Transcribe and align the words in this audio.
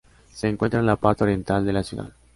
Se 0.33 0.49
encuentra 0.49 0.79
en 0.79 0.87
la 0.87 0.95
parte 0.95 1.23
oriental 1.23 1.63
de 1.63 1.73
la 1.73 1.83
ciudad. 1.83 2.11